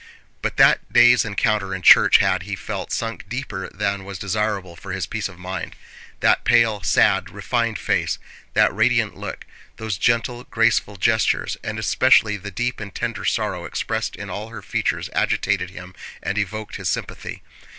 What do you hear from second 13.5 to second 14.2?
expressed